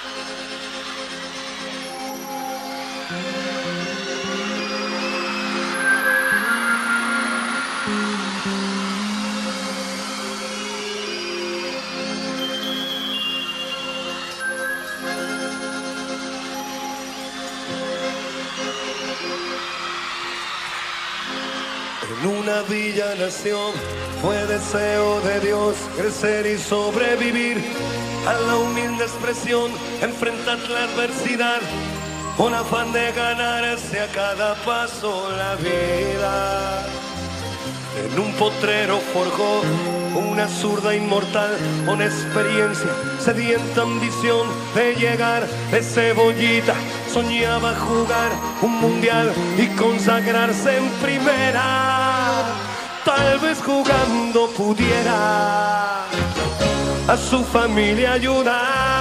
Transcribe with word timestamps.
En 0.00 0.06
una 22.26 22.62
villa 22.62 23.16
nación 23.16 23.72
fue 24.22 24.46
deseo 24.46 25.20
de 25.22 25.40
Dios 25.40 25.74
crecer 25.96 26.46
y 26.46 26.56
sobrevivir 26.56 28.07
a 28.28 28.34
la 28.34 28.56
humilde 28.56 29.04
expresión, 29.04 29.70
enfrentar 30.02 30.58
la 30.68 30.84
adversidad 30.84 31.60
con 32.36 32.52
afán 32.52 32.92
de 32.92 33.10
ganarse 33.12 34.00
a 34.00 34.06
cada 34.08 34.54
paso 34.66 35.30
la 35.30 35.54
vida. 35.56 36.86
En 38.04 38.20
un 38.20 38.32
potrero 38.34 38.98
forjó 39.14 39.62
una 40.14 40.46
zurda 40.46 40.94
inmortal 40.94 41.56
con 41.86 42.02
experiencia, 42.02 42.90
sedienta 43.18 43.82
ambición 43.82 44.46
de 44.74 44.94
llegar 44.94 45.46
de 45.70 45.82
cebollita. 45.82 46.74
Soñaba 47.10 47.74
jugar 47.76 48.30
un 48.60 48.78
mundial 48.78 49.32
y 49.56 49.66
consagrarse 49.68 50.76
en 50.76 50.88
primera. 51.02 52.44
Tal 53.06 53.38
vez 53.38 53.58
jugando 53.62 54.48
pudiera 54.50 56.04
a 57.08 57.16
su 57.16 57.42
familia 57.42 58.12
ayudar. 58.12 58.97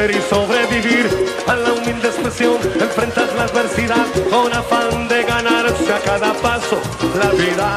Y 0.00 0.22
sobrevivir 0.30 1.10
a 1.46 1.56
la 1.56 1.72
humilde 1.74 2.08
expresión, 2.08 2.56
enfrentar 2.80 3.28
la 3.36 3.44
adversidad 3.44 4.06
con 4.30 4.50
afán 4.50 5.06
de 5.08 5.24
ganarse 5.24 5.92
a 5.92 5.98
cada 5.98 6.32
paso 6.32 6.80
la 7.18 7.28
vida. 7.32 7.76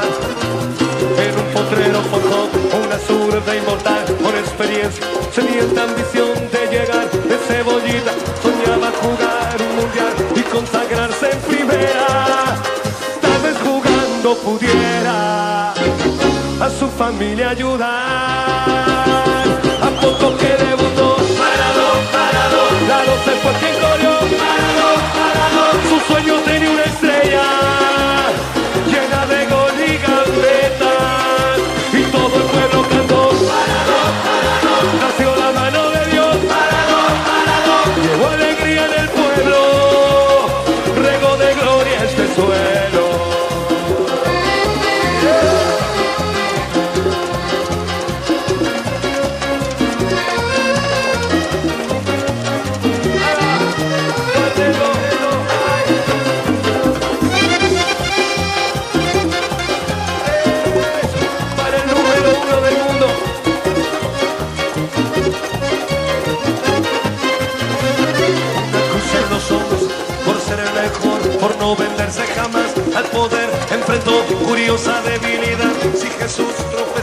En 1.18 1.38
un 1.38 1.52
potrero 1.52 2.00
forjó 2.04 2.48
una 2.82 2.98
zurda 2.98 3.54
inmortal 3.54 4.04
con 4.22 4.34
experiencia, 4.36 5.04
sedienta 5.32 5.82
ambición 5.84 6.32
de 6.50 6.66
llegar 6.70 7.10
de 7.10 7.36
cebollita, 7.46 8.12
soñaba 8.42 8.90
jugar 9.02 9.56
un 9.60 9.76
mundial 9.76 10.14
y 10.34 10.40
consagrarse 10.44 11.30
en 11.30 11.38
primera. 11.40 12.54
Tal 13.20 13.42
vez 13.42 13.56
jugando 13.62 14.34
pudiera 14.38 15.72
a 15.72 16.70
su 16.70 16.88
familia 16.88 17.50
ayudar. 17.50 18.93
Joaquín 23.44 23.74
Corión. 23.78 24.24
Parado, 24.40 24.88
parado. 25.18 25.64
Su 25.90 26.12
sueño 26.12 26.34
tenía 26.46 26.70
una 26.70 26.84
estrella. 26.84 27.93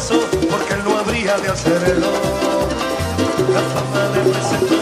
Porque 0.10 0.74
él 0.74 0.84
no 0.84 0.98
habría 0.98 1.38
de 1.38 1.50
hacerlo. 1.50 2.08
La 3.54 3.62
fama 3.74 4.10
le 4.16 4.32
presentó 4.32 4.76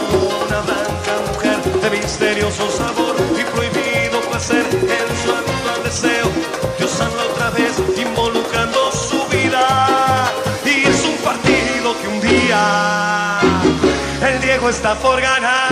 una 0.46 0.60
blanca 0.60 1.12
mujer 1.28 1.60
de 1.82 1.90
misterioso 1.90 2.70
sabor 2.70 3.16
y 3.38 3.44
prohibido 3.44 4.20
placer 4.30 4.64
en 4.72 5.08
su 5.22 5.30
habitual 5.30 5.82
deseo. 5.84 6.26
Dios 6.78 7.00
habla 7.00 7.22
otra 7.32 7.50
vez 7.50 7.74
involucrando 7.98 8.90
su 8.92 9.26
vida 9.28 10.32
y 10.64 10.88
es 10.88 11.04
un 11.04 11.16
partido 11.18 11.94
que 12.00 12.08
un 12.08 12.20
día 12.20 13.40
el 14.26 14.40
Diego 14.40 14.70
está 14.70 14.94
por 14.94 15.20
ganar. 15.20 15.68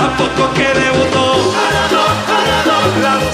A 0.00 0.16
poco 0.16 0.52
que 0.54 0.64
debutó, 0.64 1.52
parado, 1.54 2.02
parado, 2.26 3.27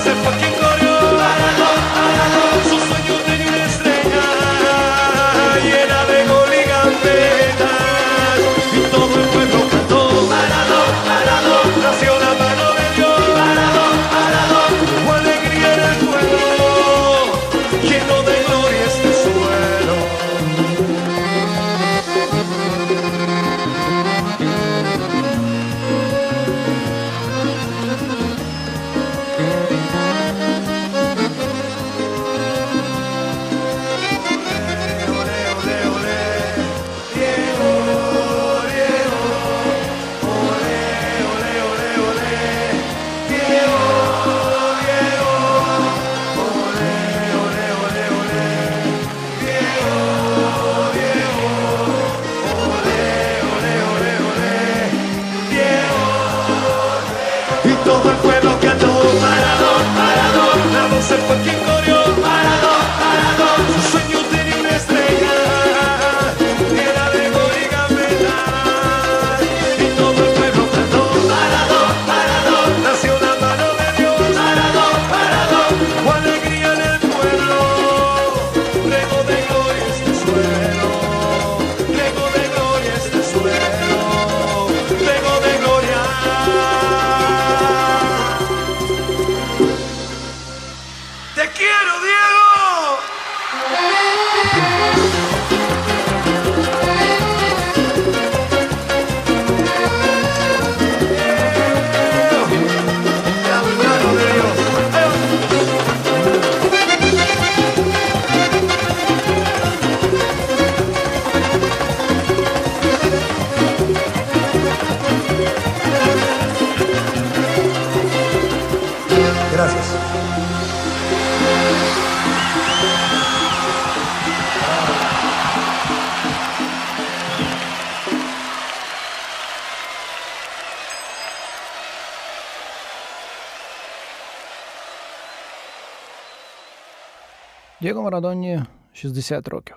Дієго 137.84 138.02
Марадоні 138.02 138.62
60 138.92 139.48
років. 139.48 139.76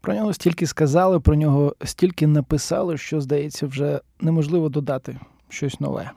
Про 0.00 0.14
нього 0.14 0.32
стільки 0.32 0.66
сказали, 0.66 1.20
про 1.20 1.34
нього 1.34 1.76
стільки 1.84 2.26
написали, 2.26 2.96
що, 2.96 3.20
здається, 3.20 3.66
вже 3.66 4.00
неможливо 4.20 4.68
додати 4.68 5.18
щось 5.48 5.80
нове. 5.80 6.10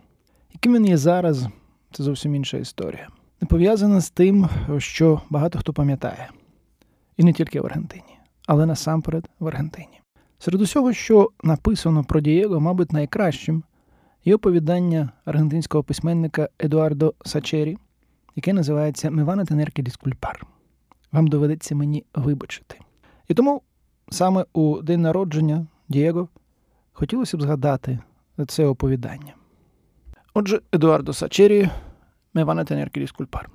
Яким 0.53 0.73
він 0.73 0.85
є 0.85 0.97
зараз, 0.97 1.47
це 1.91 2.03
зовсім 2.03 2.35
інша 2.35 2.57
історія. 2.57 3.07
Не 3.41 3.47
пов'язана 3.47 4.01
з 4.01 4.09
тим, 4.09 4.49
що 4.77 5.21
багато 5.29 5.59
хто 5.59 5.73
пам'ятає. 5.73 6.29
І 7.17 7.23
не 7.23 7.33
тільки 7.33 7.61
в 7.61 7.65
Аргентині, 7.65 8.19
але 8.45 8.65
насамперед 8.65 9.29
в 9.39 9.47
Аргентині. 9.47 10.01
Серед 10.39 10.61
усього, 10.61 10.93
що 10.93 11.29
написано 11.43 12.03
про 12.03 12.19
Дієго, 12.19 12.59
мабуть, 12.59 12.93
найкращим 12.93 13.63
є 14.25 14.35
оповідання 14.35 15.09
аргентинського 15.25 15.83
письменника 15.83 16.49
Едуардо 16.59 17.13
Сачері, 17.25 17.77
яке 18.35 18.53
називається 18.53 19.11
Мивана 19.11 19.45
Тенерки 19.45 19.81
Діскульпар. 19.81 20.56
Вам 21.17 21.27
доведеться 21.27 21.75
мені 21.75 22.05
вибачити. 22.13 22.79
І 23.27 23.33
тому 23.33 23.61
саме 24.09 24.45
у 24.53 24.81
день 24.81 25.01
народження 25.01 25.67
Дієго 25.89 26.29
хотілося 26.93 27.37
б 27.37 27.41
згадати 27.41 27.99
це 28.47 28.65
оповідання. 28.65 29.33
Отже, 30.33 30.61
Едуардо 30.73 31.13
Сачері, 31.13 31.69
Мевана 32.33 32.63
Тенерки 32.63 32.99
Діскульпар. 32.99 33.49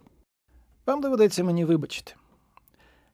Вам 0.87 1.01
доведеться 1.01 1.45
мені 1.45 1.65
вибачити. 1.65 2.15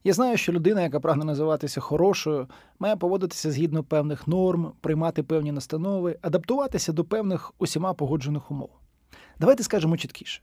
Я 0.03 0.13
знаю, 0.13 0.37
що 0.37 0.51
людина, 0.51 0.81
яка 0.81 0.99
прагне 0.99 1.25
називатися 1.25 1.81
хорошою, 1.81 2.47
має 2.79 2.95
поводитися 2.95 3.51
згідно 3.51 3.83
певних 3.83 4.27
норм, 4.27 4.71
приймати 4.81 5.23
певні 5.23 5.51
настанови, 5.51 6.17
адаптуватися 6.21 6.93
до 6.93 7.03
певних 7.03 7.53
усіма 7.57 7.93
погоджених 7.93 8.51
умов. 8.51 8.69
Давайте 9.39 9.63
скажемо 9.63 9.97
чіткіше: 9.97 10.41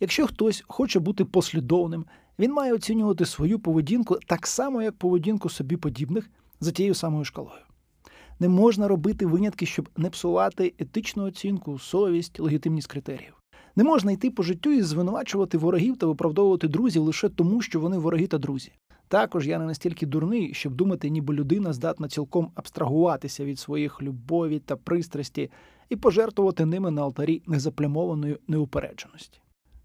якщо 0.00 0.26
хтось 0.26 0.64
хоче 0.66 1.00
бути 1.00 1.24
послідовним, 1.24 2.06
він 2.38 2.52
має 2.52 2.72
оцінювати 2.72 3.26
свою 3.26 3.58
поведінку 3.58 4.18
так 4.26 4.46
само, 4.46 4.82
як 4.82 4.94
поведінку 4.94 5.48
собі 5.48 5.76
подібних 5.76 6.30
за 6.60 6.72
тією 6.72 6.94
самою 6.94 7.24
шкалою. 7.24 7.60
Не 8.40 8.48
можна 8.48 8.88
робити 8.88 9.26
винятки, 9.26 9.66
щоб 9.66 9.88
не 9.96 10.10
псувати 10.10 10.74
етичну 10.78 11.24
оцінку, 11.24 11.78
совість, 11.78 12.40
легітимність 12.40 12.88
критеріїв. 12.88 13.34
Не 13.76 13.84
можна 13.84 14.12
йти 14.12 14.30
по 14.30 14.42
життю 14.42 14.72
і 14.72 14.82
звинувачувати 14.82 15.58
ворогів 15.58 15.96
та 15.96 16.06
виправдовувати 16.06 16.68
друзів 16.68 17.02
лише 17.02 17.28
тому, 17.28 17.62
що 17.62 17.80
вони 17.80 17.98
вороги 17.98 18.26
та 18.26 18.38
друзі. 18.38 18.72
Також 19.08 19.46
я 19.46 19.58
не 19.58 19.64
настільки 19.64 20.06
дурний, 20.06 20.54
щоб 20.54 20.74
думати, 20.74 21.10
ніби 21.10 21.34
людина 21.34 21.72
здатна 21.72 22.08
цілком 22.08 22.50
абстрагуватися 22.54 23.44
від 23.44 23.58
своїх 23.58 24.02
любові 24.02 24.58
та 24.58 24.76
пристрасті 24.76 25.50
і 25.88 25.96
пожертвувати 25.96 26.66
ними 26.66 26.90
на 26.90 27.02
алтарі 27.02 27.42
незаплямованої 27.46 28.38
неупередженості. 28.48 29.40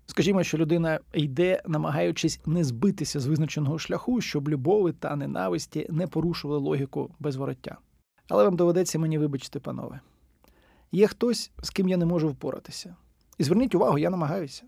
Скажімо, 0.09 0.43
що 0.43 0.57
людина 0.57 0.99
йде, 1.13 1.61
намагаючись 1.67 2.39
не 2.45 2.63
збитися 2.63 3.19
з 3.19 3.25
визначеного 3.25 3.79
шляху, 3.79 4.21
щоб 4.21 4.49
любові 4.49 4.93
та 4.99 5.15
ненависті 5.15 5.87
не 5.89 6.07
порушували 6.07 6.59
логіку 6.59 7.11
без 7.19 7.35
вороття. 7.35 7.77
Але 8.29 8.43
вам 8.43 8.55
доведеться 8.55 8.99
мені 8.99 9.17
вибачити, 9.17 9.59
панове. 9.59 9.99
Є 10.91 11.07
хтось, 11.07 11.51
з 11.61 11.69
ким 11.69 11.89
я 11.89 11.97
не 11.97 12.05
можу 12.05 12.29
впоратися. 12.29 12.95
І 13.37 13.43
зверніть 13.43 13.75
увагу, 13.75 13.97
я 13.97 14.09
намагаюся. 14.09 14.63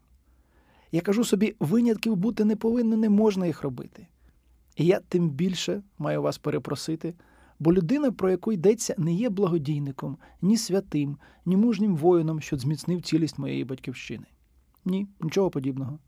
Я 0.91 1.01
кажу 1.01 1.23
собі, 1.23 1.55
винятків 1.59 2.15
бути 2.15 2.45
не 2.45 2.55
повинно, 2.55 2.97
не 2.97 3.09
можна 3.09 3.47
їх 3.47 3.63
робити. 3.63 4.07
І 4.75 4.85
я 4.85 4.99
тим 4.99 5.29
більше 5.29 5.81
маю 5.97 6.21
вас 6.21 6.37
перепросити, 6.37 7.13
бо 7.59 7.73
людина, 7.73 8.11
про 8.11 8.31
яку 8.31 8.51
йдеться, 8.51 8.95
не 8.97 9.13
є 9.13 9.29
благодійником, 9.29 10.17
ні 10.41 10.57
святим, 10.57 11.17
ні 11.45 11.57
мужнім 11.57 11.95
воїном, 11.95 12.41
що 12.41 12.57
зміцнив 12.57 13.01
цілість 13.01 13.39
моєї 13.39 13.63
батьківщини. 13.63 14.25
Ні, 14.85 15.07
нічого 15.21 15.49
подібного. 15.49 15.99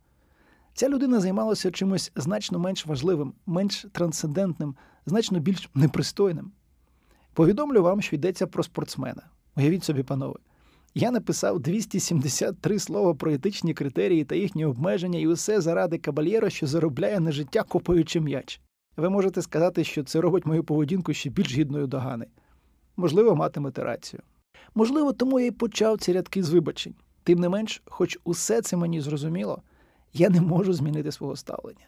Ця 0.74 0.90
людина 0.90 1.20
займалася 1.20 1.72
чимось 1.72 2.12
значно 2.16 2.60
менш 2.60 2.86
важливим, 2.86 3.34
менш 3.46 3.86
трансцендентним, 3.92 4.76
значно 5.06 5.40
більш 5.40 5.70
непристойним. 5.74 6.52
Повідомлю 7.34 7.84
вам, 7.84 8.02
що 8.02 8.16
йдеться 8.16 8.48
про 8.48 8.64
спортсмена. 8.64 9.22
Уявіть 9.56 9.84
собі, 9.84 10.04
панове. 10.04 10.40
Я 10.96 11.12
написав 11.12 11.60
273 11.60 12.80
слова 12.80 13.14
про 13.14 13.34
етичні 13.34 13.74
критерії 13.74 14.24
та 14.26 14.36
їхні 14.36 14.66
обмеження, 14.66 15.20
і 15.20 15.28
усе 15.28 15.62
заради 15.62 15.98
кабальєра, 15.98 16.50
що 16.50 16.68
заробляє 16.68 17.20
на 17.20 17.32
життя 17.32 17.64
копаючи 17.64 18.20
м'яч. 18.20 18.62
Ви 18.98 19.10
можете 19.10 19.42
сказати, 19.42 19.84
що 19.84 20.04
це 20.04 20.22
робить 20.22 20.46
мою 20.46 20.64
поведінку 20.64 21.14
ще 21.14 21.30
більш 21.30 21.58
гідною 21.58 21.88
догани. 21.88 22.26
Можливо, 22.98 23.36
матимете 23.36 23.84
рацію. 23.84 24.22
Можливо, 24.76 25.14
тому 25.14 25.40
я 25.40 25.46
й 25.46 25.52
почав 25.52 25.98
ці 25.98 26.14
рядки 26.14 26.44
з 26.44 26.50
вибачень. 26.50 26.96
Тим 27.24 27.40
не 27.40 27.50
менш, 27.50 27.82
хоч 27.86 28.20
усе 28.24 28.62
це 28.62 28.78
мені 28.78 29.02
зрозуміло, 29.02 29.62
я 30.14 30.30
не 30.30 30.42
можу 30.42 30.74
змінити 30.74 31.12
свого 31.12 31.36
ставлення. 31.36 31.88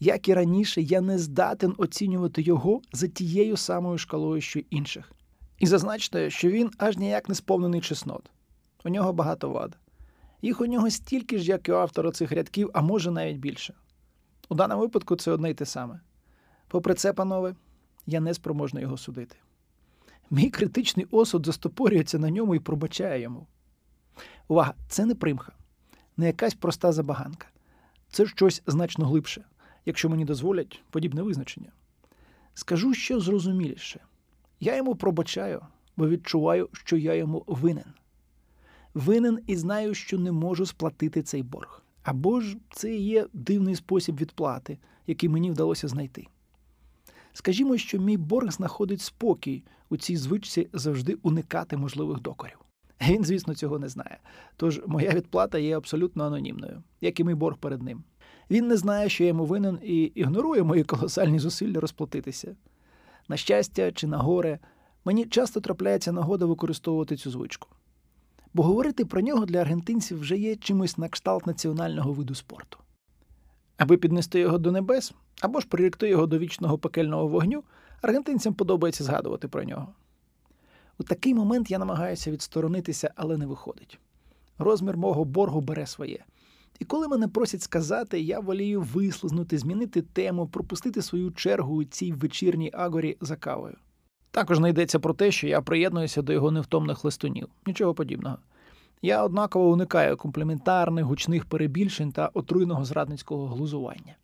Як 0.00 0.28
і 0.28 0.34
раніше, 0.34 0.82
я 0.82 1.00
не 1.00 1.18
здатен 1.18 1.74
оцінювати 1.78 2.42
його 2.42 2.80
за 2.92 3.08
тією 3.08 3.56
самою 3.56 3.98
шкалою, 3.98 4.40
що 4.40 4.60
інших. 4.70 5.12
І 5.58 5.66
зазначте, 5.66 6.30
що 6.30 6.50
він 6.50 6.70
аж 6.78 6.96
ніяк 6.96 7.28
не 7.28 7.34
сповнений 7.34 7.80
чеснот. 7.80 8.30
У 8.84 8.88
нього 8.88 9.12
багато 9.12 9.50
вад. 9.50 9.78
Їх 10.42 10.60
у 10.60 10.66
нього 10.66 10.90
стільки 10.90 11.38
ж, 11.38 11.44
як 11.44 11.68
і 11.68 11.72
у 11.72 11.74
автора 11.74 12.10
цих 12.10 12.32
рядків, 12.32 12.70
а 12.74 12.82
може 12.82 13.10
навіть 13.10 13.36
більше. 13.36 13.74
У 14.48 14.54
даному 14.54 14.80
випадку 14.80 15.16
це 15.16 15.30
одне 15.30 15.50
й 15.50 15.54
те 15.54 15.66
саме. 15.66 16.00
Попри 16.68 16.94
це, 16.94 17.12
панове, 17.12 17.54
я 18.06 18.20
не 18.20 18.34
спроможний 18.34 18.82
його 18.82 18.96
судити. 18.96 19.36
Мій 20.30 20.50
критичний 20.50 21.06
осуд 21.10 21.46
застопорюється 21.46 22.18
на 22.18 22.30
ньому 22.30 22.54
і 22.54 22.58
пробачає 22.58 23.20
йому. 23.20 23.46
Увага, 24.48 24.74
це 24.88 25.06
не 25.06 25.14
примха, 25.14 25.52
не 26.16 26.26
якась 26.26 26.54
проста 26.54 26.92
забаганка. 26.92 27.46
Це 28.08 28.26
щось 28.26 28.62
значно 28.66 29.06
глибше, 29.06 29.44
якщо 29.86 30.08
мені 30.08 30.24
дозволять 30.24 30.82
подібне 30.90 31.22
визначення. 31.22 31.72
Скажу 32.54 32.94
що 32.94 33.20
зрозуміліше. 33.20 34.00
Я 34.60 34.76
йому 34.76 34.94
пробачаю, 34.94 35.60
бо 35.96 36.08
відчуваю, 36.08 36.68
що 36.72 36.96
я 36.96 37.14
йому 37.14 37.44
винен. 37.46 37.94
Винен 38.94 39.38
і 39.46 39.56
знаю, 39.56 39.94
що 39.94 40.18
не 40.18 40.32
можу 40.32 40.66
сплатити 40.66 41.22
цей 41.22 41.42
борг. 41.42 41.82
Або 42.02 42.40
ж 42.40 42.56
це 42.70 42.94
є 42.94 43.26
дивний 43.32 43.76
спосіб 43.76 44.16
відплати, 44.16 44.78
який 45.06 45.28
мені 45.28 45.50
вдалося 45.50 45.88
знайти. 45.88 46.26
Скажімо, 47.32 47.76
що 47.76 47.98
мій 47.98 48.16
борг 48.16 48.50
знаходить 48.50 49.00
спокій 49.00 49.64
у 49.88 49.96
цій 49.96 50.16
звичці 50.16 50.68
завжди 50.72 51.14
уникати 51.14 51.76
можливих 51.76 52.20
докорів. 52.20 52.58
Він, 53.08 53.24
звісно, 53.24 53.54
цього 53.54 53.78
не 53.78 53.88
знає. 53.88 54.18
Тож 54.56 54.80
моя 54.86 55.10
відплата 55.10 55.58
є 55.58 55.76
абсолютно 55.76 56.24
анонімною, 56.24 56.82
як 57.00 57.20
і 57.20 57.24
мій 57.24 57.34
борг 57.34 57.56
перед 57.56 57.82
ним. 57.82 58.04
Він 58.50 58.68
не 58.68 58.76
знає, 58.76 59.08
що 59.08 59.24
я 59.24 59.28
йому 59.28 59.44
винен, 59.44 59.78
і 59.82 60.02
ігнорує 60.02 60.62
мої 60.62 60.84
колосальні 60.84 61.38
зусилля 61.38 61.80
розплатитися. 61.80 62.56
На 63.28 63.36
щастя 63.36 63.92
чи 63.92 64.06
на 64.06 64.18
горе, 64.18 64.58
мені 65.04 65.24
часто 65.24 65.60
трапляється 65.60 66.12
нагода 66.12 66.46
використовувати 66.46 67.16
цю 67.16 67.30
звичку. 67.30 67.68
Бо 68.54 68.62
говорити 68.62 69.04
про 69.04 69.20
нього 69.20 69.46
для 69.46 69.60
аргентинців 69.60 70.20
вже 70.20 70.36
є 70.38 70.56
чимось 70.56 70.98
на 70.98 71.08
кшталт 71.08 71.46
національного 71.46 72.12
виду 72.12 72.34
спорту. 72.34 72.78
Аби 73.76 73.96
піднести 73.96 74.40
його 74.40 74.58
до 74.58 74.72
небес 74.72 75.12
або 75.40 75.60
ж 75.60 75.66
прирікти 75.68 76.08
його 76.08 76.26
до 76.26 76.38
вічного 76.38 76.78
пекельного 76.78 77.28
вогню, 77.28 77.64
аргентинцям 78.02 78.54
подобається 78.54 79.04
згадувати 79.04 79.48
про 79.48 79.64
нього. 79.64 79.94
У 81.02 81.04
такий 81.04 81.34
момент 81.34 81.70
я 81.70 81.78
намагаюся 81.78 82.30
відсторонитися, 82.30 83.10
але 83.16 83.36
не 83.36 83.46
виходить. 83.46 83.98
Розмір 84.58 84.96
мого 84.96 85.24
боргу 85.24 85.60
бере 85.60 85.86
своє. 85.86 86.24
І 86.78 86.84
коли 86.84 87.08
мене 87.08 87.28
просять 87.28 87.62
сказати, 87.62 88.20
я 88.20 88.40
волію 88.40 88.80
вислизнути, 88.80 89.58
змінити 89.58 90.02
тему, 90.02 90.46
пропустити 90.46 91.02
свою 91.02 91.30
чергу 91.30 91.76
у 91.76 91.84
цій 91.84 92.12
вечірній 92.12 92.70
агорі 92.74 93.16
за 93.20 93.36
кавою. 93.36 93.76
Також 94.30 94.58
не 94.58 94.70
йдеться 94.70 94.98
про 94.98 95.14
те, 95.14 95.30
що 95.30 95.48
я 95.48 95.60
приєднуюся 95.60 96.22
до 96.22 96.32
його 96.32 96.50
невтомних 96.50 97.04
листунів. 97.04 97.48
Нічого 97.66 97.94
подібного. 97.94 98.38
Я 99.02 99.24
однаково 99.24 99.70
уникаю 99.70 100.16
компліментарних, 100.16 101.04
гучних 101.04 101.44
перебільшень 101.44 102.12
та 102.12 102.30
отруйного 102.34 102.84
зрадницького 102.84 103.46
глузування. 103.46 104.14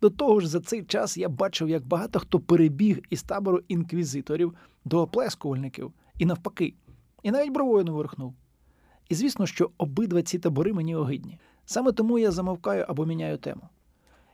До 0.00 0.10
того 0.10 0.40
ж, 0.40 0.48
за 0.48 0.60
цей 0.60 0.84
час 0.84 1.16
я 1.16 1.28
бачив, 1.28 1.68
як 1.68 1.86
багато 1.86 2.18
хто 2.18 2.40
перебіг 2.40 2.98
із 3.10 3.22
табору 3.22 3.60
інквізиторів 3.68 4.54
до 4.84 5.00
оплескувальників 5.00 5.92
і 6.18 6.26
навпаки, 6.26 6.74
і 7.22 7.30
навіть 7.30 7.52
бровою 7.52 7.84
не 7.84 7.90
ворухнув. 7.90 8.34
І 9.08 9.14
звісно, 9.14 9.46
що 9.46 9.70
обидва 9.78 10.22
ці 10.22 10.38
табори 10.38 10.72
мені 10.72 10.96
огидні. 10.96 11.38
Саме 11.64 11.92
тому 11.92 12.18
я 12.18 12.30
замовкаю 12.30 12.84
або 12.88 13.06
міняю 13.06 13.38
тему. 13.38 13.68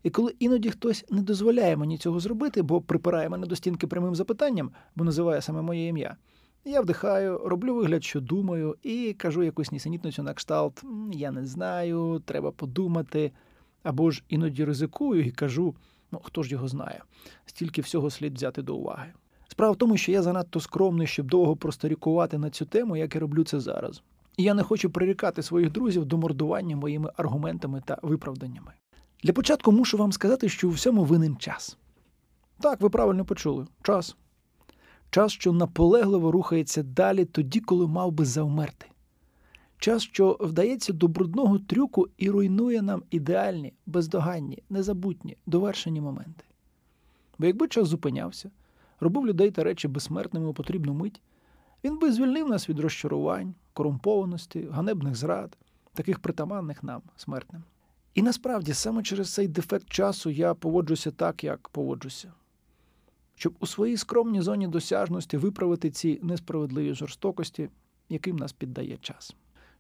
І 0.03 0.11
коли 0.11 0.35
іноді 0.39 0.71
хтось 0.71 1.05
не 1.11 1.23
дозволяє 1.23 1.77
мені 1.77 1.99
цього 1.99 2.21
зробити, 2.21 2.63
бо 2.63 2.81
припирає 2.81 3.29
мене 3.29 3.47
до 3.47 3.57
стінки 3.57 3.87
прямим 3.87 4.15
запитанням, 4.15 4.71
бо 4.97 5.05
називає 5.05 5.43
саме 5.43 5.63
моє 5.63 5.89
ім'я, 5.89 6.17
я 6.65 6.81
вдихаю, 6.81 7.39
роблю 7.45 7.75
вигляд, 7.75 8.05
що 8.05 8.21
думаю, 8.21 8.77
і 8.83 9.15
кажу 9.19 9.43
якусь 9.43 9.73
нісенітницю 9.73 10.23
на 10.23 10.35
кшталт 10.35 10.85
Я 11.13 11.31
не 11.31 11.47
знаю, 11.47 12.23
треба 12.25 12.51
подумати. 12.51 13.33
Або 13.85 14.11
ж 14.11 14.23
іноді 14.29 14.65
ризикую 14.65 15.27
і 15.27 15.31
кажу: 15.31 15.75
ну 16.13 16.21
хто 16.25 16.43
ж 16.43 16.51
його 16.51 16.69
знає, 16.69 17.03
стільки 17.47 17.81
всього 17.81 18.11
слід 18.11 18.35
взяти 18.35 18.63
до 18.63 18.77
уваги. 18.77 19.13
Справа 19.49 19.73
в 19.73 19.77
тому, 19.77 19.97
що 19.97 20.13
я 20.13 20.23
занадто 20.23 20.61
скромний, 20.61 21.07
щоб 21.07 21.27
довго 21.27 21.57
просторікувати 21.57 22.39
на 22.39 22.51
цю 22.51 22.67
тему, 22.67 22.97
як 22.97 23.15
я 23.15 23.21
роблю 23.21 23.45
це 23.45 23.61
зараз. 23.61 24.03
І 24.37 24.43
я 24.43 24.55
не 24.55 24.63
хочу 24.63 24.91
прирікати 24.91 25.43
своїх 25.43 25.73
друзів 25.73 26.05
до 26.05 26.19
мордування 26.19 26.77
моїми 26.77 27.11
аргументами 27.17 27.83
та 27.87 27.99
виправданнями. 28.03 28.73
Для 29.23 29.33
початку 29.33 29.73
мушу 29.73 29.97
вам 29.97 30.13
сказати, 30.13 30.49
що 30.49 30.69
у 30.69 30.71
всьому 30.71 31.05
винен 31.05 31.37
час. 31.37 31.79
Так, 32.61 32.81
ви 32.81 32.91
правильно 32.91 33.25
почули. 33.25 33.67
Час. 33.83 34.17
Час, 35.11 35.33
що 35.33 35.53
наполегливо 35.53 36.33
рухається 36.33 36.83
далі 36.83 37.25
тоді, 37.25 37.61
коли 37.61 37.87
мав 37.87 38.13
би 38.13 38.25
завмерти. 38.25 38.87
Час, 39.85 40.03
що 40.03 40.37
вдається 40.41 40.93
до 40.93 41.09
брудного 41.09 41.59
трюку 41.59 42.09
і 42.17 42.31
руйнує 42.31 42.83
нам 42.83 43.03
ідеальні, 43.11 43.73
бездоганні, 43.87 44.63
незабутні, 44.71 45.37
довершені 45.47 46.01
моменти. 46.01 46.45
Бо 47.39 47.47
якби 47.47 47.69
час 47.69 47.89
зупинявся, 47.89 48.51
робив 49.01 49.27
людей 49.27 49.51
та 49.51 49.65
речі 49.65 49.89
безсмертними 49.89 50.47
у 50.47 50.55
потрібну 50.55 50.95
мить, 50.95 51.23
він 51.85 51.99
би 51.99 52.13
звільнив 52.13 52.49
нас 52.49 52.69
від 52.69 52.81
розчарувань, 52.81 53.55
корумпованості, 53.73 54.69
ганебних 54.71 55.15
зрад, 55.15 55.57
таких 55.95 56.19
притаманних 56.19 56.83
нам, 56.83 57.03
смертним. 57.17 57.63
І 58.15 58.23
насправді 58.23 58.75
саме 58.75 59.03
через 59.03 59.35
цей 59.35 59.49
дефект 59.49 59.91
часу 59.91 60.31
я 60.31 60.55
поводжуся 60.55 61.11
так, 61.11 61.45
як 61.45 61.69
поводжуся. 61.69 62.33
Щоб 63.35 63.55
у 63.61 63.67
своїй 63.67 63.97
скромній 63.97 64.41
зоні 64.41 64.69
досяжності 64.69 65.37
виправити 65.37 65.91
ці 65.91 66.21
несправедливі 66.23 66.95
жорстокості, 66.95 67.69
яким 68.09 68.37
нас 68.37 68.53
піддає 68.53 68.97
час. 68.97 69.35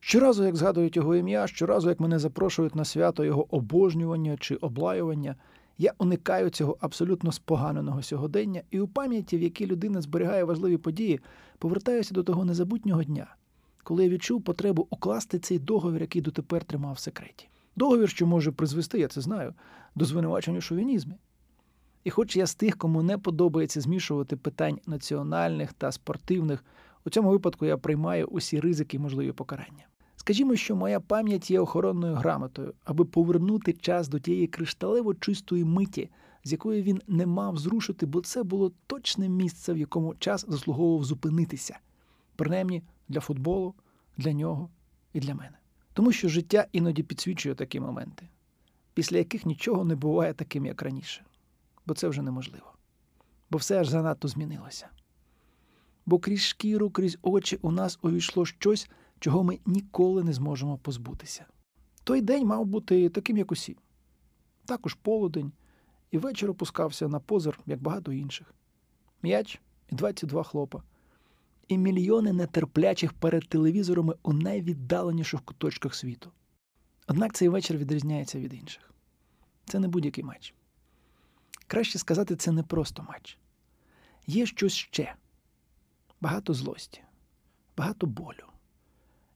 Щоразу, 0.06 0.44
як 0.44 0.56
згадують 0.56 0.96
його 0.96 1.16
ім'я, 1.16 1.46
щоразу, 1.46 1.88
як 1.88 2.00
мене 2.00 2.18
запрошують 2.18 2.75
на 2.75 2.84
свято 2.84 3.25
його 3.25 3.54
обожнювання 3.56 4.37
чи 4.37 4.56
облаювання, 4.56 5.37
я 5.78 5.92
уникаю 5.99 6.50
цього 6.50 6.76
абсолютно 6.80 7.32
споганеного 7.32 8.02
сьогодення 8.02 8.62
і 8.70 8.80
у 8.80 8.88
пам'яті, 8.88 9.37
в 9.37 9.42
якій 9.42 9.66
людина 9.66 10.00
зберігає 10.00 10.44
важливі 10.44 10.76
події, 10.76 11.20
повертаюся 11.58 12.14
до 12.14 12.23
того 12.23 12.44
незабутнього 12.44 13.04
дня, 13.04 13.37
коли 13.82 14.04
я 14.04 14.11
відчув 14.11 14.42
потребу 14.42 14.87
укласти 14.90 15.38
цей 15.38 15.58
договір, 15.58 16.00
який 16.00 16.23
дотепер 16.23 16.64
тримав 16.64 16.94
в 16.94 16.99
секреті. 16.99 17.49
Договір, 17.76 18.08
що 18.08 18.26
може 18.26 18.52
призвести, 18.52 18.99
я 18.99 19.08
це 19.08 19.20
знаю, 19.20 19.54
до 19.94 20.04
звинувачення 20.04 20.61
шовінізмі. 20.61 21.14
І 22.04 22.11
хоч 22.11 22.37
я 22.37 22.46
з 22.46 22.54
тих, 22.54 22.76
кому 22.76 23.02
не 23.02 23.18
подобається 23.18 23.80
змішувати 23.80 24.37
питань 24.37 24.78
національних 24.87 25.73
та 25.73 25.92
спортивних, 25.92 26.64
у 27.04 27.11
цьому 27.11 27.30
випадку 27.30 27.66
я 27.66 27.76
приймаю 27.76 28.26
усі 28.26 28.61
ризики 28.61 28.99
можливі 28.99 29.32
покарання. 29.32 29.87
Скажімо, 30.25 30.57
що 30.57 30.76
моя 30.76 31.00
пам'ять 31.00 31.50
є 31.50 31.61
охоронною 31.61 32.14
грамотою, 32.14 32.75
аби 32.85 33.04
повернути 33.04 33.73
час 33.73 34.09
до 34.09 34.19
тієї 34.19 34.47
кришталево 34.47 35.14
чистої 35.14 35.64
миті, 35.64 36.11
з 36.45 36.52
якої 36.52 36.83
він 36.83 37.00
не 37.09 37.26
мав 37.26 37.57
зрушити, 37.57 38.07
бо 38.07 38.21
це 38.21 38.43
було 38.43 38.73
точне 38.87 39.28
місце, 39.28 39.73
в 39.73 39.78
якому 39.78 40.14
час 40.14 40.45
заслуговував 40.49 41.04
зупинитися, 41.04 41.78
принаймні 42.37 42.83
для 43.09 43.21
футболу, 43.21 43.75
для 44.16 44.33
нього 44.33 44.71
і 45.12 45.21
для 45.21 45.35
мене. 45.35 45.59
Тому 45.93 46.12
що 46.12 46.28
життя 46.28 46.66
іноді 46.73 47.02
підсвічує 47.02 47.54
такі 47.54 47.81
моменти, 47.81 48.28
після 48.95 49.19
яких 49.19 49.47
нічого 49.47 49.85
не 49.85 49.95
буває 49.95 50.35
таким, 50.35 50.66
як 50.66 50.83
раніше, 50.83 51.25
бо 51.87 51.95
це 51.95 52.09
вже 52.09 52.23
неможливо, 52.23 52.73
бо 53.50 53.59
все 53.59 53.81
аж 53.81 53.88
занадто 53.88 54.28
змінилося. 54.28 54.88
Бо 56.07 56.19
крізь 56.19 56.45
шкіру, 56.45 56.90
крізь 56.90 57.19
очі 57.23 57.59
у 57.62 57.71
нас 57.71 57.99
увійшло 58.02 58.47
щось 58.47 58.90
чого 59.25 59.45
ми 59.45 59.59
ніколи 59.66 60.25
не 60.25 60.33
зможемо 60.33 60.78
позбутися. 60.78 61.47
Той 62.04 62.21
день 62.21 62.47
мав 62.47 62.66
бути 62.66 63.09
таким, 63.09 63.37
як 63.37 63.52
усі. 63.52 63.76
Також 64.64 64.95
полудень, 64.95 65.52
і 66.11 66.19
вечір 66.19 66.50
опускався 66.50 67.09
на 67.09 67.21
позир, 67.21 67.61
як 67.66 67.83
багато 67.83 68.12
інших. 68.12 68.54
М'яч 69.23 69.61
і 69.93 69.95
22 69.95 70.43
хлопа, 70.43 70.83
і 71.69 71.78
мільйони 71.78 72.33
нетерплячих 72.33 73.12
перед 73.12 73.49
телевізорами 73.49 74.14
у 74.23 74.33
найвіддаленіших 74.33 75.43
куточках 75.43 75.95
світу. 75.95 76.31
Однак 77.07 77.33
цей 77.33 77.49
вечір 77.49 77.76
відрізняється 77.76 78.38
від 78.38 78.54
інших. 78.54 78.93
Це 79.64 79.78
не 79.78 79.88
будь-який 79.88 80.25
матч. 80.25 80.54
Краще 81.66 81.99
сказати, 81.99 82.37
це 82.37 82.52
не 82.52 82.62
просто 82.62 83.02
матч. 83.09 83.38
Є 84.26 84.47
щось 84.47 84.73
ще, 84.73 85.14
багато 86.21 86.54
злості, 86.54 87.00
багато 87.76 88.07
болю 88.07 88.45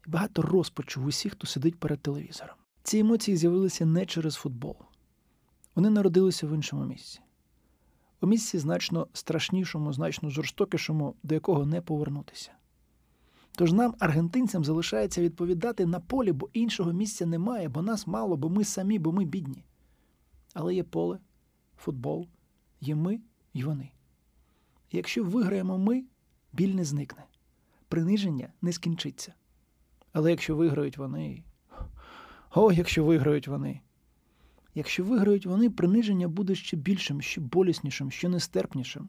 багато 0.08 0.42
розпачу 0.42 1.00
в 1.00 1.06
усіх, 1.06 1.32
хто 1.32 1.46
сидить 1.46 1.78
перед 1.78 2.00
телевізором. 2.00 2.56
Ці 2.82 2.98
емоції 2.98 3.36
з'явилися 3.36 3.86
не 3.86 4.06
через 4.06 4.34
футбол. 4.34 4.76
Вони 5.74 5.90
народилися 5.90 6.46
в 6.46 6.54
іншому 6.54 6.84
місці. 6.84 7.20
У 8.20 8.26
місці 8.26 8.58
значно 8.58 9.08
страшнішому, 9.12 9.92
значно 9.92 10.30
жорстокішому, 10.30 11.14
до 11.22 11.34
якого 11.34 11.66
не 11.66 11.80
повернутися. 11.80 12.50
Тож 13.52 13.72
нам, 13.72 13.94
аргентинцям, 13.98 14.64
залишається 14.64 15.22
відповідати 15.22 15.86
на 15.86 16.00
полі, 16.00 16.32
бо 16.32 16.48
іншого 16.52 16.92
місця 16.92 17.26
немає, 17.26 17.68
бо 17.68 17.82
нас 17.82 18.06
мало, 18.06 18.36
бо 18.36 18.48
ми 18.48 18.64
самі, 18.64 18.98
бо 18.98 19.12
ми 19.12 19.24
бідні. 19.24 19.64
Але 20.54 20.74
є 20.74 20.84
поле, 20.84 21.18
футбол, 21.76 22.28
є 22.80 22.94
ми 22.94 23.20
і 23.52 23.64
вони. 23.64 23.90
І 24.90 24.96
якщо 24.96 25.24
виграємо 25.24 25.78
ми, 25.78 26.04
біль 26.52 26.74
не 26.74 26.84
зникне, 26.84 27.24
приниження 27.88 28.48
не 28.62 28.72
скінчиться. 28.72 29.34
Але 30.12 30.30
якщо 30.30 30.56
виграють 30.56 30.98
вони. 30.98 31.42
О, 32.54 32.72
якщо 32.72 33.04
виграють 33.04 33.48
вони. 33.48 33.80
Якщо 34.74 35.04
виграють 35.04 35.46
вони, 35.46 35.70
приниження 35.70 36.28
буде 36.28 36.54
ще 36.54 36.76
більшим, 36.76 37.22
ще 37.22 37.40
боліснішим, 37.40 38.10
ще 38.10 38.28
нестерпнішим. 38.28 39.08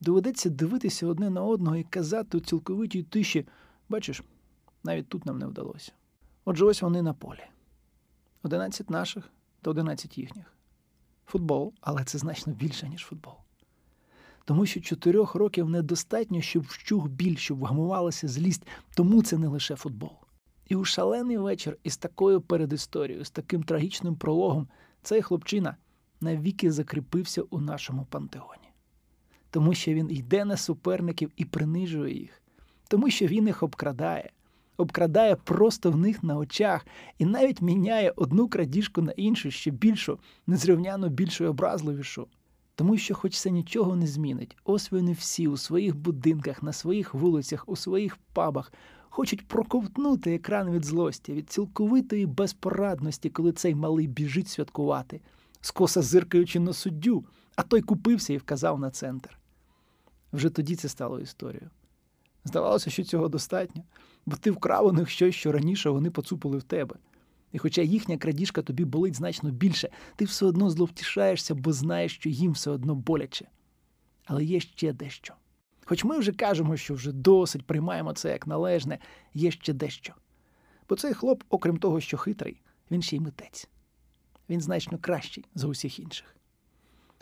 Доведеться 0.00 0.50
дивитися 0.50 1.06
одне 1.06 1.30
на 1.30 1.42
одного 1.42 1.76
і 1.76 1.82
казати 1.82 2.38
у 2.38 2.40
цілковитій 2.40 3.02
тиші 3.02 3.46
бачиш, 3.88 4.22
навіть 4.84 5.08
тут 5.08 5.26
нам 5.26 5.38
не 5.38 5.46
вдалося. 5.46 5.92
Отже, 6.44 6.64
ось 6.64 6.82
вони 6.82 7.02
на 7.02 7.14
полі. 7.14 7.44
Одинадцять 8.42 8.90
наших 8.90 9.30
та 9.62 9.70
одинадцять 9.70 10.18
їхніх. 10.18 10.54
Футбол, 11.26 11.74
але 11.80 12.04
це 12.04 12.18
значно 12.18 12.52
більше, 12.52 12.88
ніж 12.88 13.04
футбол. 13.04 13.34
Тому 14.44 14.66
що 14.66 14.80
чотирьох 14.80 15.34
років 15.34 15.68
недостатньо, 15.68 16.40
щоб 16.40 16.62
вщух 16.62 17.08
біль, 17.08 17.36
щоб 17.36 17.58
вгамувалася 17.58 18.28
злість, 18.28 18.66
тому 18.96 19.22
це 19.22 19.38
не 19.38 19.48
лише 19.48 19.76
футбол. 19.76 20.12
І 20.68 20.76
у 20.76 20.84
шалений 20.84 21.38
вечір 21.38 21.78
із 21.82 21.96
такою 21.96 22.40
передісторією, 22.40 23.24
з 23.24 23.30
таким 23.30 23.62
трагічним 23.62 24.16
прологом, 24.16 24.68
цей 25.02 25.22
хлопчина 25.22 25.76
навіки 26.20 26.72
закріпився 26.72 27.42
у 27.42 27.60
нашому 27.60 28.06
пантеоні. 28.10 28.70
Тому 29.50 29.74
що 29.74 29.94
він 29.94 30.10
йде 30.10 30.44
на 30.44 30.56
суперників 30.56 31.30
і 31.36 31.44
принижує 31.44 32.14
їх, 32.14 32.42
тому 32.88 33.10
що 33.10 33.26
він 33.26 33.46
їх 33.46 33.62
обкрадає, 33.62 34.30
обкрадає 34.76 35.36
просто 35.36 35.90
в 35.90 35.96
них 35.96 36.22
на 36.22 36.36
очах 36.36 36.86
і 37.18 37.24
навіть 37.24 37.62
міняє 37.62 38.12
одну 38.16 38.48
крадіжку 38.48 39.02
на 39.02 39.12
іншу, 39.12 39.50
ще 39.50 39.70
більшу, 39.70 40.18
незрівняно 40.46 41.08
більшу 41.08 41.44
і 41.44 41.46
образливішу. 41.46 42.26
Тому 42.80 42.98
що, 42.98 43.14
хоч 43.14 43.38
це 43.38 43.50
нічого 43.50 43.96
не 43.96 44.06
змінить, 44.06 44.56
ось 44.64 44.90
вони 44.90 45.12
всі 45.12 45.48
у 45.48 45.56
своїх 45.56 45.96
будинках, 45.96 46.62
на 46.62 46.72
своїх 46.72 47.14
вулицях, 47.14 47.64
у 47.68 47.76
своїх 47.76 48.16
пабах 48.32 48.72
хочуть 49.08 49.48
проковтнути 49.48 50.34
екран 50.34 50.70
від 50.70 50.84
злості, 50.84 51.32
від 51.32 51.50
цілковитої 51.50 52.26
безпорадності, 52.26 53.30
коли 53.30 53.52
цей 53.52 53.74
малий 53.74 54.06
біжить 54.06 54.48
святкувати, 54.48 55.20
скоса 55.60 56.02
зиркаючи 56.02 56.60
на 56.60 56.72
суддю, 56.72 57.24
а 57.56 57.62
той 57.62 57.82
купився 57.82 58.32
і 58.32 58.36
вказав 58.36 58.80
на 58.80 58.90
центр. 58.90 59.38
Вже 60.32 60.50
тоді 60.50 60.76
це 60.76 60.88
стало 60.88 61.20
історією. 61.20 61.70
Здавалося, 62.44 62.90
що 62.90 63.04
цього 63.04 63.28
достатньо, 63.28 63.82
бо 64.26 64.36
ти 64.36 64.50
вкрав 64.50 64.86
у 64.86 64.92
них 64.92 65.10
щось, 65.10 65.34
що 65.34 65.52
раніше 65.52 65.90
вони 65.90 66.10
поцупили 66.10 66.58
в 66.58 66.62
тебе. 66.62 66.94
І 67.52 67.58
хоча 67.58 67.82
їхня 67.82 68.16
крадіжка 68.16 68.62
тобі 68.62 68.84
болить 68.84 69.14
значно 69.14 69.50
більше, 69.50 69.88
ти 70.16 70.24
все 70.24 70.46
одно 70.46 70.70
зловтішаєшся, 70.70 71.54
бо 71.54 71.72
знаєш, 71.72 72.14
що 72.14 72.28
їм 72.28 72.52
все 72.52 72.70
одно 72.70 72.94
боляче. 72.94 73.46
Але 74.24 74.44
є 74.44 74.60
ще 74.60 74.92
дещо. 74.92 75.34
Хоч 75.84 76.04
ми 76.04 76.18
вже 76.18 76.32
кажемо, 76.32 76.76
що 76.76 76.94
вже 76.94 77.12
досить 77.12 77.66
приймаємо 77.66 78.12
це 78.12 78.30
як 78.30 78.46
належне, 78.46 78.98
є 79.34 79.50
ще 79.50 79.72
дещо. 79.72 80.14
Бо 80.88 80.96
цей 80.96 81.14
хлоп, 81.14 81.42
окрім 81.48 81.76
того, 81.76 82.00
що 82.00 82.18
хитрий, 82.18 82.62
він 82.90 83.02
ще 83.02 83.16
й 83.16 83.20
митець. 83.20 83.68
Він 84.48 84.60
значно 84.60 84.98
кращий 84.98 85.44
за 85.54 85.68
усіх 85.68 85.98
інших. 85.98 86.36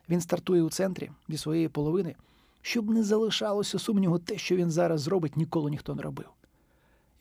Він 0.08 0.20
стартує 0.20 0.62
у 0.62 0.70
центрі 0.70 1.11
зі 1.28 1.38
своєї 1.38 1.68
половини, 1.68 2.14
щоб 2.62 2.90
не 2.90 3.02
залишалося 3.02 3.78
сумніву 3.78 4.18
те, 4.18 4.38
що 4.38 4.56
він 4.56 4.70
зараз 4.70 5.00
зробить, 5.00 5.37
ніколи 5.37 5.70
ніхто 5.70 5.94
не 5.94 6.02
робив. 6.02 6.28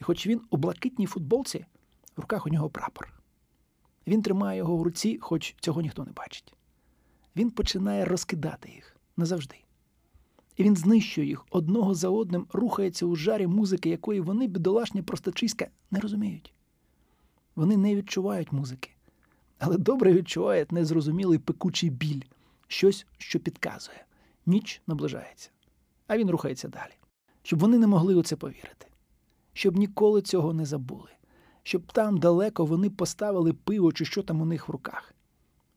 І 0.02 0.04
хоч 0.04 0.28
він 0.28 0.42
у 0.50 0.58
блакитній 0.58 1.06
футболці, 1.06 1.66
в 2.18 2.22
руках 2.22 2.46
у 2.48 2.50
нього 2.50 2.70
прапор. 2.70 3.14
Він 4.08 4.22
тримає 4.22 4.58
його 4.58 4.78
в 4.78 4.82
руці, 4.82 5.18
хоч 5.22 5.56
цього 5.60 5.82
ніхто 5.82 6.06
не 6.06 6.12
бачить. 6.12 6.54
Він 7.36 7.52
починає 7.52 8.06
розкидати 8.06 8.70
їх 8.70 8.98
назавжди. 9.18 9.56
І 10.56 10.64
він 10.64 10.76
знищує 10.76 11.28
їх 11.28 11.46
одного 11.50 11.94
за 11.94 12.10
одним, 12.10 12.48
рухається 12.54 13.06
у 13.06 13.16
жарі 13.16 13.48
музики, 13.48 13.90
якої 13.90 14.20
вони, 14.20 14.48
бідолашні 14.48 15.02
простачиська, 15.02 15.68
не 15.92 16.00
розуміють. 16.00 16.54
Вони 17.56 17.78
не 17.78 17.96
відчувають 17.96 18.52
музики, 18.52 18.90
але 19.60 19.78
добре 19.78 20.14
відчувають 20.14 20.72
незрозумілий 20.72 21.40
пекучий 21.40 21.90
біль, 21.90 22.22
щось, 22.68 23.06
що 23.18 23.40
підказує. 23.40 24.06
Ніч 24.46 24.82
наближається, 24.88 25.50
а 26.08 26.18
він 26.18 26.30
рухається 26.30 26.68
далі. 26.68 26.94
Щоб 27.44 27.60
вони 27.60 27.78
не 27.78 27.88
могли 27.88 28.16
у 28.16 28.24
це 28.24 28.36
повірити, 28.36 28.88
щоб 29.54 29.78
ніколи 29.78 30.22
цього 30.22 30.54
не 30.54 30.66
забули 30.66 31.17
щоб 31.68 31.92
там 31.92 32.18
далеко 32.18 32.66
вони 32.66 32.90
поставили 32.90 33.54
пиво 33.54 33.92
чи 33.92 34.06
що 34.06 34.24
там 34.24 34.42
у 34.42 34.46
них 34.46 34.68
в 34.68 34.72
руках. 34.72 35.14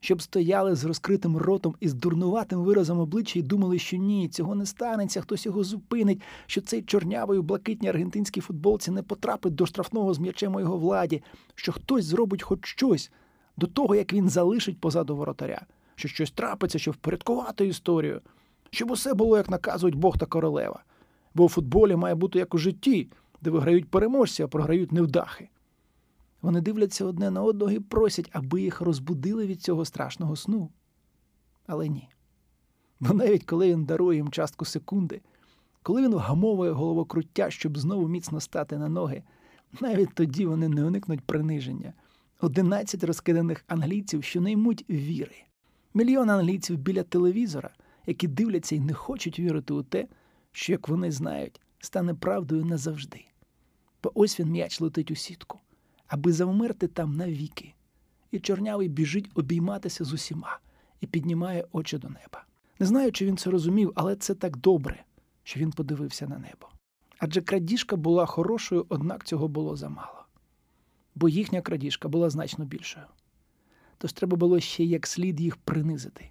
щоб 0.00 0.23
стояли 0.23 0.75
з 0.75 0.85
розкритим 0.85 1.37
ротом 1.37 1.75
і 1.80 1.88
з 1.88 1.94
дурнуватим 1.94 2.61
виразом 2.61 2.99
обличчя 2.99 3.38
і 3.38 3.42
думали, 3.42 3.78
що 3.78 3.97
ні, 3.97 4.28
цього 4.28 4.54
не 4.54 4.66
станеться, 4.66 5.20
хтось 5.20 5.47
його 5.47 5.64
зупинить, 5.64 6.23
що 6.47 6.61
цей 6.61 6.82
чорнявий 6.82 7.38
у 7.38 7.42
блакитній 7.42 7.88
аргентинській 7.88 8.40
футболці 8.40 8.90
не 8.90 9.02
потрапить 9.02 9.54
до 9.54 9.66
штрафного 9.66 10.14
з 10.14 10.18
м'ячем 10.18 10.54
у 10.54 10.61
його 10.61 10.76
владі, 10.76 11.23
що 11.54 11.73
хтось 11.73 12.04
зробить 12.04 12.42
хоч 12.42 12.66
щось 12.66 13.11
до 13.56 13.66
того, 13.66 13.94
як 13.94 14.12
він 14.12 14.28
залишить 14.28 14.80
позаду 14.80 15.16
воротаря, 15.16 15.62
що 15.94 16.09
щось 16.09 16.30
трапиться, 16.30 16.78
щоб 16.78 16.94
впорядкувати 16.94 17.66
історію, 17.66 18.20
щоб 18.70 18.90
усе 18.90 19.14
було, 19.14 19.37
як 19.37 19.50
наказують 19.50 19.94
Бог 19.94 20.18
та 20.18 20.26
королева. 20.26 20.82
Бо 21.35 21.44
у 21.44 21.49
футболі 21.49 21.97
має 21.97 22.14
бути 22.14 22.38
як 22.38 22.54
у 22.54 22.59
житті, 22.59 23.09
де 23.42 23.50
виграють 23.50 23.90
переможці, 23.90 24.42
а 24.42 24.49
програють 24.49 24.92
невдахи. 24.92 25.49
Вони 26.42 26.61
дивляться 26.61 27.04
одне 27.04 27.30
на 27.30 27.42
одного 27.42 27.73
і 27.73 27.80
просять, 27.80 28.30
аби 28.32 28.62
їх 28.62 28.80
розбудили 28.80 29.47
від 29.47 29.62
цього 29.62 29.85
страшного 29.85 30.37
сну. 30.37 30.70
Але 31.66 31.88
ні. 31.88 32.09
Бо 33.00 33.14
навіть 33.14 33.44
коли 33.44 33.70
він 33.70 33.85
дарує 33.85 34.18
їм 34.18 34.30
частку 34.30 34.64
секунди, 34.64 35.20
коли 35.82 36.02
він 36.02 36.14
вгамовує 36.14 36.73
головокруття, 36.73 37.50
щоб 37.50 37.78
знову 37.78 38.09
міцно 38.09 38.40
стати 38.40 38.78
на 38.78 38.88
ноги, 38.88 39.23
навіть 39.80 40.14
тоді 40.14 40.47
вони 40.47 40.68
не 40.68 40.85
уникнуть 40.85 41.20
приниження. 41.20 41.92
Одинадцять 42.40 43.04
розкиданих 43.04 43.64
англійців, 43.68 44.25
що 44.25 44.40
не 44.40 44.52
ймуть 44.52 44.85
віри. 44.90 45.44
Мільйон 45.94 46.30
англійців 46.30 46.78
біля 46.78 47.02
телевізора, 47.02 47.70
які 48.06 48.28
дивляться 48.28 48.76
і 48.76 48.80
не 48.80 48.94
хочуть 48.94 49.38
вірити 49.38 49.75
у 49.75 49.82
те, 49.82 50.09
що, 50.52 50.73
як 50.73 50.88
вони 50.88 51.12
знають, 51.12 51.61
стане 51.78 52.14
правдою 52.14 52.64
назавжди. 52.64 53.25
Бо 54.02 54.12
ось 54.14 54.40
він 54.40 54.49
м'яч 54.50 54.80
летить 54.80 55.11
у 55.11 55.14
сітку 55.14 55.59
аби 56.11 56.33
завмерти 56.33 56.88
там 56.88 57.17
навіки. 57.17 57.75
І 58.31 58.38
чорнявий 58.38 58.88
біжить 58.88 59.31
обійматися 59.35 60.05
з 60.05 60.12
усіма 60.12 60.59
і 61.00 61.07
піднімає 61.07 61.67
очі 61.73 61.99
до 61.99 62.09
неба. 62.09 62.45
Не 62.79 62.87
знаю, 62.87 63.12
чи 63.12 63.26
він 63.26 63.37
це 63.37 63.50
розумів, 63.50 63.93
але 63.95 64.17
це 64.17 64.35
так 64.35 64.57
добре, 64.57 65.05
що 65.43 65.61
він 65.61 65.71
подивився 65.71 66.26
на 66.26 66.38
небо. 66.38 66.69
Адже 67.19 67.40
крадіжка 67.40 67.97
була 67.97 68.26
хорошою, 68.26 68.87
однак 68.88 69.25
цього 69.25 69.49
було 69.49 69.76
замало. 69.76 70.25
Бо 71.14 71.29
їхня 71.29 71.61
крадіжка 71.61 72.09
була 72.09 72.31
значно 72.31 72.64
більшою. 72.64 73.07
Тож 73.99 74.12
треба 74.12 74.37
було 74.37 74.61
ще 74.61 74.85
як 74.85 75.07
слід 75.07 75.40
їх 75.40 75.57
принизити, 75.57 76.31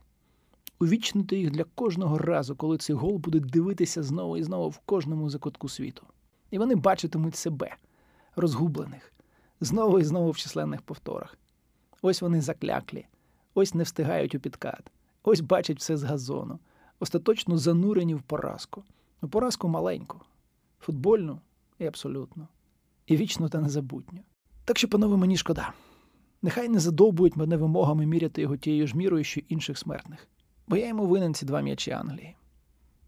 увічнити 0.80 1.38
їх 1.40 1.52
для 1.52 1.64
кожного 1.64 2.18
разу, 2.18 2.56
коли 2.56 2.78
цей 2.78 2.96
гол 2.96 3.18
буде 3.18 3.40
дивитися 3.40 4.04
знову 4.04 4.38
і 4.38 4.44
знову 4.44 4.70
в 4.70 4.78
кожному 4.78 5.30
закутку 5.30 5.70
світу. 5.70 6.04
І 6.52 6.58
вони 6.58 6.76
бачитимуть 6.76 7.36
себе, 7.36 7.76
розгублених, 8.36 9.14
знову 9.62 10.00
і 10.00 10.04
знову 10.04 10.32
в 10.32 10.38
численних 10.38 10.82
повторах. 10.82 11.38
Ось 12.02 12.22
вони 12.22 12.42
закляклі, 12.42 13.06
ось 13.54 13.74
не 13.74 13.84
встигають 13.84 14.36
у 14.36 14.40
підкат, 14.40 14.92
ось 15.24 15.42
бачать 15.42 15.80
все 15.80 15.98
з 15.98 16.04
газону, 16.04 16.60
остаточно 17.00 17.58
занурені 17.58 18.16
в 18.16 18.22
поразку. 18.22 18.84
Ну, 19.22 19.30
поразку 19.30 19.68
маленьку, 19.68 20.22
футбольну 20.80 21.40
і 21.80 21.86
абсолютно, 21.86 22.48
і 23.08 23.18
вічну 23.18 23.50
та 23.50 23.60
незабутню. 23.60 24.20
Так 24.66 24.78
що, 24.78 24.88
панове, 24.88 25.18
мені 25.18 25.38
шкода. 25.38 25.74
Нехай 26.42 26.70
не 26.70 26.80
задовбують 26.80 27.36
мене 27.36 27.58
вимогами 27.58 28.06
міряти 28.06 28.42
його 28.42 28.58
тією 28.58 28.88
ж 28.88 28.98
мірою, 28.98 29.24
що 29.24 29.42
інших 29.48 29.78
смертних, 29.78 30.28
бо 30.68 30.78
я 30.78 30.88
йому 30.88 31.06
винен 31.06 31.34
ці 31.34 31.46
два 31.46 31.62
м'ячі 31.62 31.92
Англії. 31.92 32.36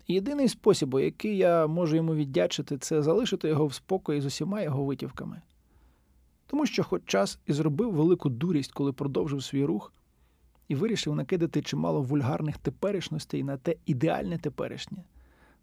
Єдиний 0.08 0.48
спосіб, 0.48 1.00
який 1.00 1.38
я 1.38 1.68
можу 1.68 1.96
йому 1.96 2.16
віддячити, 2.16 2.78
це 2.78 3.02
залишити 3.02 3.48
його 3.48 3.66
в 3.66 3.74
спокої 3.74 4.22
з 4.22 4.26
усіма 4.26 4.62
його 4.62 4.86
витівками 4.86 5.42
тому 6.52 6.66
що 6.66 6.84
хоч 6.84 7.02
час 7.06 7.40
і 7.46 7.54
зробив 7.54 7.94
велику 7.94 8.30
дурість, 8.30 8.72
коли 8.72 8.94
продовжив 8.94 9.44
свій 9.44 9.66
рух, 9.66 9.94
і 10.68 10.76
вирішив 10.76 11.16
накидати 11.16 11.62
чимало 11.62 12.02
вульгарних 12.02 12.58
теперішностей 12.58 13.44
на 13.44 13.58
те 13.58 13.76
ідеальне 13.86 14.38
теперішнє. 14.38 14.98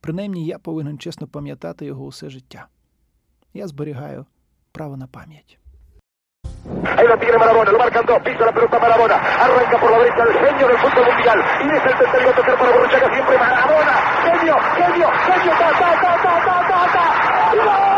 Принаймні 0.01 0.47
я 0.47 0.59
повинен 0.59 0.99
чесно 0.99 1.27
пам'ятати 1.27 1.85
його 1.87 2.05
усе 2.05 2.31
життя. 2.31 2.69
Я 3.55 3.67
зберігаю 3.67 4.27
право 4.73 4.97
на 4.97 5.07
пам'ять. 5.07 5.59
Ahí 6.97 7.07
lo 7.11 7.17
tiene 7.19 7.37
Marabona, 7.39 7.71
lo 7.73 7.79
marcan 7.79 8.05
dos, 8.07 8.21
pisa 8.27 8.45
la 8.49 8.53
pelota 8.57 8.79
Marabona, 8.85 9.17
arranca 9.45 9.77
por 9.83 9.91
la 9.91 9.99
derecha 9.99 10.23
el 10.29 10.35
genio 10.45 10.67
del 10.71 10.79
fútbol 10.85 11.05
mundial, 11.11 11.39
y 11.65 11.67
el 11.77 11.81
tercero 11.85 12.31
tocar 12.39 12.57
para 12.61 12.71
Borruchaga 12.75 13.09
siempre 13.15 13.35
Marabona, 13.45 13.95
genio, 14.27 14.55
genio, 14.79 15.09
genio, 15.27 15.53
ta, 15.61 15.69
ta, 15.81 15.91
ta, 16.03 16.13
ta, 16.25 16.35
ta, 16.47 16.57
ta, 16.71 16.81
ta, 16.95 17.05
¡Gol! 17.59 17.98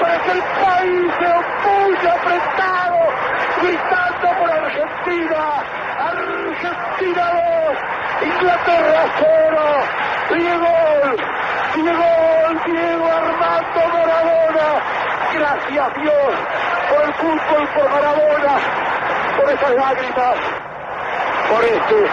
para 0.00 0.18
que 0.22 0.32
el 0.32 0.42
país 0.42 1.12
se 1.18 1.26
opulle 1.26 2.08
apretado, 2.08 2.98
gritando 3.62 4.28
por 4.38 4.50
Argentina. 4.50 5.42
Argentina 5.98 7.24
2, 7.32 7.78
Inglaterra 8.26 9.02
0. 9.18 10.02
Diego, 10.30 10.74
Diego, 11.74 12.10
Diego 12.66 13.06
Armando 13.06 13.80
Maradona. 13.92 14.68
Gracias 15.34 15.94
Dios 15.96 16.34
por 16.88 17.02
el 17.02 17.14
fútbol, 17.14 17.68
por 17.74 17.90
Maradona, 17.90 18.54
por 19.36 19.50
esas 19.50 19.74
lágrimas, 19.74 20.36
por 21.48 21.64
este 21.64 22.08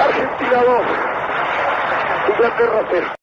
Argentina 0.00 0.62
2, 0.62 1.09
Inglaterra 2.40 2.86
cero. 2.90 3.19